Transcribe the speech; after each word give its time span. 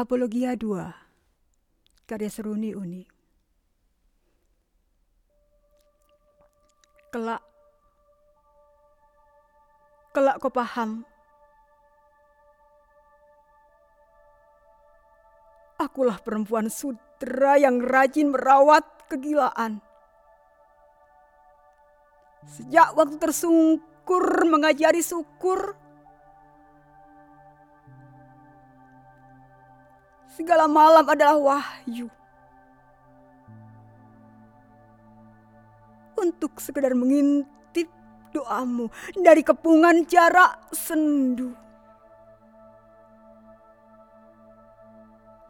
Apologia 0.00 0.56
2 0.56 2.08
Karya 2.08 2.32
Seruni 2.32 2.72
Uni. 2.72 3.04
Kelak. 7.12 7.44
Kelak 10.16 10.40
kau 10.40 10.48
paham. 10.48 11.04
Akulah 15.76 16.16
perempuan 16.24 16.72
sutra 16.72 17.60
yang 17.60 17.84
rajin 17.84 18.32
merawat 18.32 19.04
kegilaan. 19.04 19.84
Sejak 22.48 22.96
waktu 22.96 23.20
tersungkur 23.20 24.48
mengajari 24.48 25.04
syukur, 25.04 25.76
segala 30.40 30.64
malam 30.64 31.04
adalah 31.04 31.36
wahyu. 31.36 32.08
Untuk 36.16 36.56
sekedar 36.56 36.96
mengintip 36.96 37.92
doamu 38.32 38.88
dari 39.20 39.44
kepungan 39.44 40.00
jarak 40.08 40.56
sendu. 40.72 41.52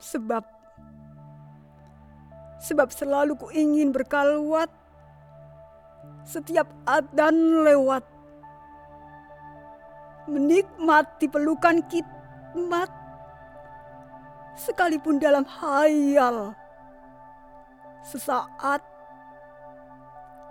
Sebab 0.03 0.43
sebab 2.59 2.91
selalu 2.91 3.39
ku 3.39 3.47
ingin 3.55 3.95
berkalwat 3.95 4.75
setiap 6.27 6.67
adan 6.83 7.63
lewat 7.63 8.03
menikmati 10.27 11.31
pelukan 11.31 11.79
kitmat 11.87 12.91
sekalipun 14.61 15.17
dalam 15.17 15.49
hayal 15.49 16.53
sesaat 18.05 18.85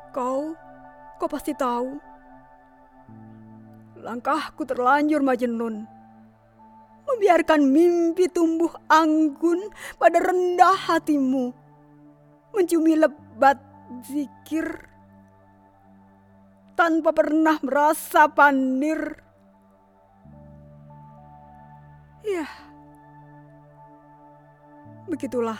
kau 0.09 0.57
kau 1.21 1.29
pasti 1.29 1.53
tahu. 1.53 2.01
Langkahku 3.99 4.63
terlanjur 4.63 5.19
majnun. 5.21 5.85
Membiarkan 7.05 7.67
mimpi 7.67 8.29
tumbuh 8.29 8.69
anggun 8.87 9.73
pada 9.97 10.21
rendah 10.21 10.77
hatimu, 10.77 11.51
mencumi 12.53 12.93
lebat 12.95 13.57
zikir 14.05 14.87
tanpa 16.77 17.11
pernah 17.11 17.57
merasa 17.65 18.29
panir. 18.29 19.19
Ya, 22.21 22.45
begitulah 25.09 25.57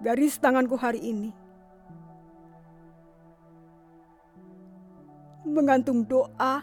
garis 0.00 0.38
tanganku 0.38 0.78
hari 0.78 1.02
ini. 1.02 1.30
Menggantung 5.44 6.06
doa 6.06 6.62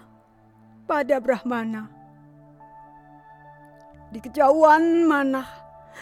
pada 0.87 1.19
Brahmana 1.19 1.91
di 4.07 4.23
kejauhan 4.23 5.03
mana, 5.03 5.43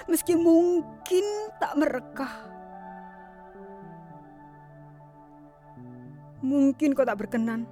meski 0.05 0.37
mungkin 0.37 1.25
tak 1.57 1.73
merekah. 1.73 2.33
Mungkin 6.45 6.93
kau 6.93 7.01
tak 7.01 7.25
berkenan, 7.25 7.65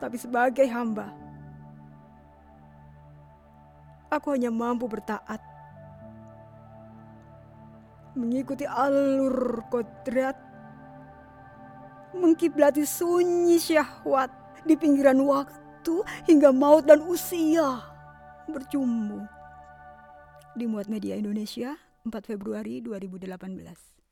tapi 0.00 0.16
sebagai 0.16 0.64
hamba, 0.64 1.12
aku 4.16 4.32
hanya 4.32 4.48
mampu 4.48 4.88
bertaat, 4.88 5.38
mengikuti 8.16 8.64
alur 8.64 9.60
kodrat, 9.68 10.36
mengkiblati 12.16 12.82
sunyi 12.88 13.60
syahwat 13.60 14.32
di 14.64 14.74
pinggiran 14.74 15.20
waktu 15.20 16.02
hingga 16.24 16.50
maut 16.50 16.88
dan 16.88 17.04
usia 17.04 17.84
berjumbu. 18.48 19.22
Dimuat 20.56 20.88
Media 20.88 21.20
Indonesia 21.20 21.76
4 22.08 22.10
Februari 22.24 22.80
2018. 22.80 24.05